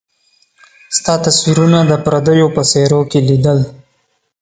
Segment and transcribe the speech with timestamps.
[0.97, 3.59] ستا تصويرونه د پرديو په څيرو کي ليدل